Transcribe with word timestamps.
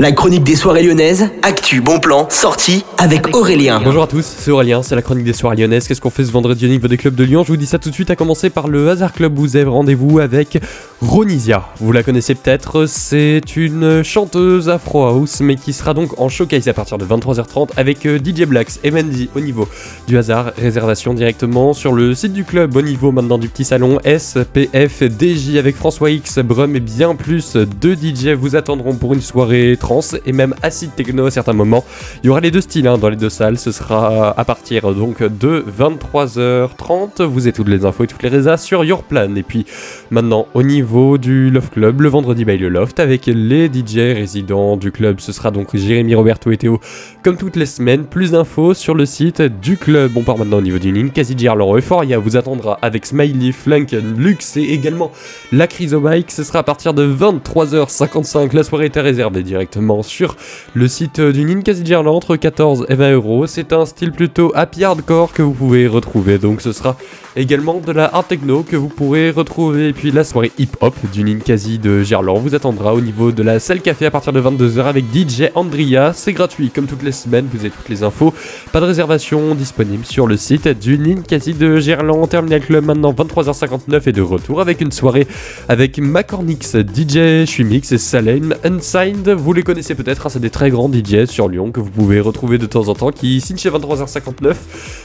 La 0.00 0.12
chronique 0.12 0.44
des 0.44 0.56
soirées 0.56 0.82
lyonnaises, 0.82 1.28
actu, 1.42 1.82
bon 1.82 2.00
plan, 2.00 2.26
sortie 2.30 2.86
avec 2.96 3.36
Aurélien. 3.36 3.82
Bonjour 3.84 4.04
à 4.04 4.06
tous, 4.06 4.24
c'est 4.24 4.50
Aurélien, 4.50 4.82
c'est 4.82 4.94
la 4.94 5.02
chronique 5.02 5.26
des 5.26 5.34
soirées 5.34 5.56
lyonnaises. 5.56 5.86
Qu'est-ce 5.86 6.00
qu'on 6.00 6.08
fait 6.08 6.24
ce 6.24 6.32
vendredi 6.32 6.64
au 6.64 6.70
niveau 6.70 6.88
des 6.88 6.96
clubs 6.96 7.14
de 7.14 7.22
Lyon? 7.22 7.42
Je 7.44 7.48
vous 7.48 7.58
dis 7.58 7.66
ça 7.66 7.78
tout 7.78 7.90
de 7.90 7.94
suite, 7.94 8.08
à 8.08 8.16
commencer 8.16 8.48
par 8.48 8.66
le 8.68 8.88
Hasard 8.88 9.12
Club 9.12 9.34
vous 9.36 9.56
avez 9.56 9.68
rendez-vous 9.68 10.18
avec 10.18 10.58
Ronisia. 11.02 11.68
Vous 11.80 11.92
la 11.92 12.02
connaissez 12.02 12.34
peut-être, 12.34 12.86
c'est 12.86 13.56
une 13.56 14.02
chanteuse 14.02 14.70
afro 14.70 15.04
house, 15.04 15.40
mais 15.42 15.56
qui 15.56 15.74
sera 15.74 15.92
donc 15.92 16.18
en 16.18 16.30
showcase 16.30 16.66
à 16.68 16.72
partir 16.72 16.96
de 16.96 17.04
23h30 17.04 17.68
avec 17.76 18.06
euh, 18.06 18.18
DJ 18.18 18.46
Blacks 18.46 18.80
et 18.82 18.90
Mandy 18.90 19.28
au 19.36 19.40
niveau 19.40 19.68
du 20.08 20.16
hasard. 20.16 20.52
Réservation 20.56 21.12
directement 21.12 21.74
sur 21.74 21.92
le 21.92 22.14
site 22.14 22.32
du 22.32 22.44
club 22.44 22.74
au 22.74 22.80
niveau 22.80 23.12
maintenant 23.12 23.36
du 23.36 23.50
petit 23.50 23.64
salon 23.64 23.98
SPF 24.04 25.02
DJ 25.02 25.56
avec 25.58 25.76
François 25.76 26.10
X, 26.10 26.38
Brum 26.38 26.74
et 26.74 26.80
bien 26.80 27.14
plus 27.14 27.54
de 27.56 27.94
DJ 27.94 28.28
vous 28.28 28.56
attendront 28.56 28.94
pour 28.94 29.12
une 29.12 29.20
soirée 29.20 29.76
et 30.24 30.32
même 30.32 30.54
acid 30.62 30.94
techno 30.94 31.26
à 31.26 31.30
certains 31.30 31.52
moments. 31.52 31.84
Il 32.22 32.28
y 32.28 32.30
aura 32.30 32.40
les 32.40 32.50
deux 32.50 32.60
styles 32.60 32.86
hein, 32.86 32.96
dans 32.96 33.08
les 33.08 33.16
deux 33.16 33.28
salles. 33.28 33.58
Ce 33.58 33.72
sera 33.72 34.38
à 34.38 34.44
partir 34.44 34.94
donc 34.94 35.22
de 35.22 35.64
23h30. 35.78 37.22
Vous 37.24 37.46
avez 37.46 37.52
toutes 37.52 37.68
les 37.68 37.84
infos 37.84 38.04
et 38.04 38.06
toutes 38.06 38.22
les 38.22 38.28
résas 38.28 38.56
sur 38.56 38.84
Your 38.84 39.02
Plan. 39.02 39.34
Et 39.34 39.42
puis 39.42 39.66
maintenant 40.10 40.46
au 40.54 40.62
niveau 40.62 41.18
du 41.18 41.50
Love 41.50 41.70
Club, 41.70 42.02
le 42.02 42.08
vendredi 42.08 42.44
by 42.44 42.56
le 42.56 42.68
Loft 42.68 43.00
avec 43.00 43.26
les 43.26 43.66
DJ 43.66 44.14
résidents 44.14 44.76
du 44.76 44.92
club. 44.92 45.18
Ce 45.18 45.32
sera 45.32 45.50
donc 45.50 45.74
Jérémy, 45.76 46.14
Roberto 46.14 46.52
et 46.52 46.56
Théo 46.56 46.80
comme 47.24 47.36
toutes 47.36 47.56
les 47.56 47.66
semaines. 47.66 48.04
Plus 48.04 48.30
d'infos 48.30 48.74
sur 48.74 48.94
le 48.94 49.06
site 49.06 49.42
du 49.42 49.76
club. 49.76 50.12
On 50.16 50.22
part 50.22 50.38
maintenant 50.38 50.58
au 50.58 50.62
niveau 50.62 50.78
du 50.78 51.10
Quasi 51.10 51.34
Laurent 51.34 51.76
Euphoria 51.76 52.18
vous 52.18 52.36
attendra 52.36 52.78
avec 52.80 53.06
Smiley, 53.06 53.52
Flunk, 53.52 53.96
Lux 54.16 54.56
et 54.56 54.72
également 54.72 55.10
la 55.50 55.66
Bike. 55.66 56.30
Ce 56.30 56.44
sera 56.44 56.60
à 56.60 56.62
partir 56.62 56.94
de 56.94 57.06
23h55. 57.12 58.54
La 58.54 58.62
soirée 58.62 58.86
était 58.86 59.00
réservée 59.00 59.42
directement 59.42 59.79
sur 60.02 60.36
le 60.74 60.88
site 60.88 61.20
du 61.20 61.44
Ninkasigerland 61.44 62.14
entre 62.14 62.36
14 62.36 62.86
et 62.88 62.94
20 62.94 63.12
euros. 63.12 63.46
C'est 63.46 63.72
un 63.72 63.86
style 63.86 64.12
plutôt 64.12 64.52
happy 64.54 64.84
hardcore 64.84 65.32
que 65.32 65.42
vous 65.42 65.52
pouvez 65.52 65.86
retrouver. 65.86 66.38
Donc 66.38 66.60
ce 66.60 66.72
sera 66.72 66.96
également 67.36 67.80
de 67.84 67.92
la 67.92 68.06
art 68.06 68.26
techno 68.26 68.62
que 68.62 68.76
vous 68.76 68.88
pourrez 68.88 69.30
retrouver. 69.30 69.88
Et 69.88 69.92
puis 69.92 70.10
la 70.10 70.24
soirée 70.24 70.52
hip 70.58 70.70
hop 70.80 70.94
du 71.12 71.24
Ninkasi 71.24 71.78
de 71.78 72.02
Gerland 72.02 72.40
vous 72.40 72.54
attendra 72.54 72.94
au 72.94 73.00
niveau 73.00 73.32
de 73.32 73.42
la 73.42 73.58
salle 73.60 73.80
café 73.80 74.06
à 74.06 74.10
partir 74.10 74.32
de 74.32 74.40
22h 74.40 74.82
avec 74.82 75.04
DJ 75.12 75.50
Andrea. 75.54 76.12
C'est 76.14 76.32
gratuit 76.32 76.70
comme 76.70 76.86
toutes 76.86 77.02
les 77.02 77.12
semaines. 77.12 77.46
Vous 77.52 77.60
avez 77.60 77.70
toutes 77.70 77.88
les 77.88 78.02
infos. 78.02 78.34
Pas 78.72 78.80
de 78.80 78.86
réservation 78.86 79.54
disponible 79.54 80.04
sur 80.04 80.26
le 80.26 80.36
site 80.36 80.68
du 80.68 80.98
Ninkasi 80.98 81.54
de 81.54 81.78
Gerland. 81.78 82.28
Terminal 82.28 82.60
Club 82.60 82.84
maintenant 82.84 83.12
23h59 83.12 84.08
et 84.08 84.12
de 84.12 84.22
retour 84.22 84.60
avec 84.60 84.80
une 84.80 84.92
soirée 84.92 85.26
avec 85.68 85.98
Macornix, 85.98 86.76
DJ 86.76 87.44
Shumix 87.46 87.92
et 87.92 87.98
Salem 87.98 88.54
Unsigned. 88.64 89.28
Vous 89.30 89.52
les 89.60 89.64
connaissez 89.64 89.94
peut-être, 89.94 90.26
hein, 90.26 90.30
c'est 90.30 90.40
des 90.40 90.48
très 90.48 90.70
grands 90.70 90.90
DJ 90.90 91.26
sur 91.26 91.46
Lyon 91.46 91.70
que 91.70 91.80
vous 91.80 91.90
pouvez 91.90 92.18
retrouver 92.18 92.56
de 92.56 92.64
temps 92.64 92.88
en 92.88 92.94
temps 92.94 93.10
qui 93.10 93.42
signent 93.42 93.58
chez 93.58 93.68
23h59, 93.68 94.54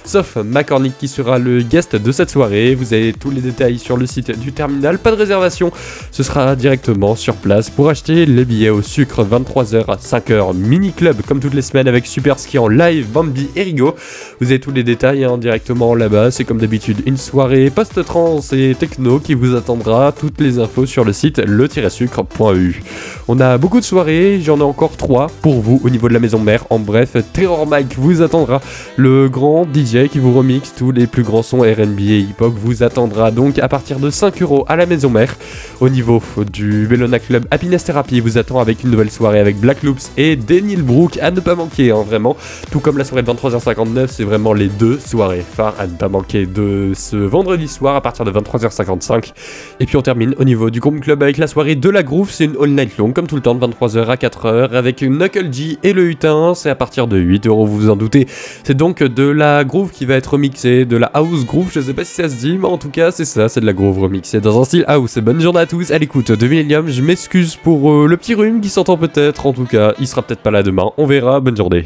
sauf 0.06 0.38
Macornic 0.38 0.97
qui 0.97 1.09
sera 1.09 1.39
le 1.39 1.62
guest 1.62 1.97
de 1.97 2.12
cette 2.14 2.30
soirée. 2.30 2.73
Vous 2.73 2.94
avez 2.94 3.12
tous 3.12 3.31
les 3.31 3.42
détails 3.42 3.80
sur 3.80 3.97
le 3.97 4.06
site 4.06 4.39
du 4.39 4.53
terminal, 4.53 4.97
pas 4.97 5.12
de 5.12 5.17
réservation, 5.17 5.73
ce 6.09 6.23
sera 6.23 6.56
directement 6.56 7.17
sur 7.17 7.36
place 7.36 7.70
pour 7.70 7.89
acheter 7.89 8.25
les 8.25 8.45
billets 8.45 8.70
au 8.70 8.81
sucre 8.81 9.25
23h 9.25 9.92
à 9.92 9.97
5h 9.97 10.56
mini 10.56 10.94
club 10.94 11.17
comme 11.28 11.42
toutes 11.42 11.53
les 11.53 11.62
semaines 11.62 11.90
avec 11.90 12.08
Super 12.08 12.40
Ski 12.40 12.58
en 12.58 12.69
live, 12.69 13.12
Bambi 13.12 13.50
et 13.58 13.64
Rigo. 13.64 13.94
Vous 14.40 14.47
avez 14.47 14.62
tous 14.62 14.72
les 14.72 14.84
détails 14.84 15.25
hein, 15.25 15.38
directement 15.38 15.95
là-bas, 15.95 16.31
c'est 16.31 16.45
comme 16.45 16.59
d'habitude 16.59 17.03
une 17.06 17.17
soirée 17.17 17.69
post-trans 17.69 18.40
et 18.53 18.73
techno 18.73 19.19
qui 19.19 19.34
vous 19.34 19.53
attendra, 19.53 20.14
toutes 20.14 20.40
les 20.40 20.59
infos 20.59 20.86
sur 20.86 21.03
le 21.03 21.12
site 21.12 21.40
le-sucre.eu. 21.40 22.81
On 23.28 23.42
a 23.42 23.58
beaucoup 23.58 23.81
de 23.81 23.86
soirées, 23.86 24.40
j'en 24.46 24.60
ai 24.60 24.64
encore 24.64 24.96
3 24.96 25.28
pour 25.42 25.60
vous 25.60 25.82
au 25.84 25.90
niveau 25.90 26.08
de 26.08 26.14
la 26.14 26.20
maison 26.20 26.38
mère. 26.38 26.66
En 26.70 26.78
bref, 26.78 27.18
Terror 27.34 27.66
Mike 27.66 27.96
vous 27.98 28.22
attendra. 28.22 28.62
Le 28.96 29.28
grand 29.28 29.66
DJ 29.66 30.08
qui 30.08 30.20
vous 30.20 30.38
remixe 30.38 30.74
tous 30.76 30.92
les 30.92 31.08
plus 31.08 31.24
grands 31.24 31.42
sons 31.42 31.62
RB 31.62 32.00
et 32.00 32.20
hip-hop 32.20 32.54
vous 32.56 32.84
attendra 32.84 33.31
donc 33.31 33.58
à 33.58 33.68
partir 33.68 34.00
de 34.00 34.12
5 34.12 34.42
euros 34.44 34.64
à 34.68 34.75
la 34.75 34.86
maison 34.86 35.09
mère. 35.09 35.36
Au 35.80 35.90
niveau 35.90 36.22
du 36.52 36.86
Bellona 36.88 37.18
Club, 37.18 37.47
Happiness 37.50 37.86
Therapy 37.86 38.19
vous 38.19 38.38
attend 38.38 38.59
avec 38.59 38.84
une 38.84 38.92
nouvelle 38.92 39.09
soirée 39.09 39.40
avec 39.40 39.59
Black 39.59 39.81
Loops 39.81 40.12
et 40.16 40.36
Daniel 40.36 40.84
Brook 40.84 41.18
à 41.19 41.31
ne 41.31 41.40
pas 41.40 41.56
manquer, 41.56 41.90
hein, 41.90 42.03
vraiment. 42.08 42.38
Tout 42.69 42.80
comme 42.80 43.00
la 43.00 43.03
soirée 43.03 43.24
de 43.24 43.31
23h59, 43.31 44.08
c'est 44.09 44.24
vraiment 44.24 44.53
les 44.53 44.68
deux 44.68 45.00
soirées 45.00 45.44
phares 45.44 45.74
à 45.80 45.88
ne 45.88 45.94
pas 45.94 46.08
manquer 46.08 46.46
de 46.46 46.92
ce 46.94 47.16
vendredi 47.16 47.68
soir 47.68 47.96
à 47.96 48.02
partir 48.02 48.25
de 48.25 48.31
23h55. 48.31 49.34
Et 49.80 49.88
puis 49.88 49.98
on 49.98 50.03
termine 50.03 50.36
au 50.38 50.44
niveau 50.44 50.69
du 50.69 50.80
Group 50.80 51.00
Club 51.00 51.24
avec 51.24 51.38
la 51.38 51.48
soirée 51.48 51.75
de 51.75 51.90
la 51.90 52.03
Groove, 52.03 52.30
c'est 52.30 52.46
une 52.46 52.56
all 52.62 52.69
night 52.69 52.96
long 53.00 53.12
comme 53.12 53.25
tout 53.25 53.36
le 53.36 53.42
temps 53.42 53.56
de 53.56 53.66
23h 53.66 54.06
à 54.06 54.16
4h 54.16 54.34
avec 54.44 55.01
Knuckle 55.01 55.51
G 55.51 55.78
et 55.84 55.94
le 55.94 56.09
Hutin. 56.09 56.53
C'est 56.56 56.69
à 56.69 56.75
partir 56.75 57.07
de 57.07 57.18
8 57.18 57.47
euros, 57.47 57.66
vous 57.66 57.78
vous 57.78 57.90
en 57.90 57.96
doutez. 57.96 58.28
C'est 58.63 58.75
donc 58.75 59.01
de 59.01 59.23
la 59.23 59.63
groove 59.63 59.91
qui 59.91 60.06
va 60.06 60.16
être 60.16 60.31
remixée, 60.34 60.85
de 60.85 60.97
la 60.97 61.07
house 61.07 61.46
groove. 61.46 61.69
Je 61.72 61.79
sais 61.79 61.94
pas 61.94 62.03
si 62.03 62.13
ça 62.13 62.29
se 62.29 62.35
dit, 62.35 62.57
mais 62.57 62.68
en 62.68 62.78
tout 62.78 62.90
cas, 62.90 63.12
c'est 63.12 63.25
ça, 63.25 63.50
c'est 63.50 63.62
de 63.62 63.66
la 63.66 63.74
groove 63.74 64.00
remixée 64.00 64.41
dans 64.41 64.62
un 64.62 64.66
style 64.66 64.85
house. 64.88 65.18
Bonne 65.19 65.40
journée 65.41 65.62
à 65.62 65.66
tous 65.66 65.91
à 65.91 65.97
l'écoute 65.97 66.31
de 66.31 66.47
Millennium. 66.47 66.90
Je 66.90 67.01
m'excuse 67.01 67.56
pour 67.56 67.91
euh, 67.91 68.07
le 68.07 68.18
petit 68.18 68.35
rhume 68.35 68.62
qui 68.62 68.69
s'entend 68.69 68.97
peut-être. 68.97 69.45
En 69.45 69.53
tout 69.53 69.66
cas, 69.66 69.94
il 70.00 70.07
sera 70.07 70.22
peut-être 70.22 70.41
pas 70.41 70.51
là 70.51 70.63
demain. 70.63 70.91
On 70.97 71.06
verra. 71.06 71.40
Bonne 71.40 71.57
journée. 71.57 71.85